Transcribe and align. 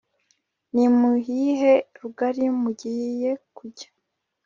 nimuyihe 0.73 1.73
rugari 1.99 2.43
mugiye 2.61 3.31
kujya 3.57 3.89